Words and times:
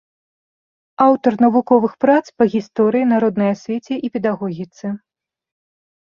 Аўтар 1.07 1.33
навуковых 1.45 1.91
прац 2.05 2.23
па 2.39 2.43
гісторыі, 2.53 3.05
народнай 3.11 3.49
асвеце 3.55 3.95
і 4.07 4.09
педагогіцы. 4.17 4.85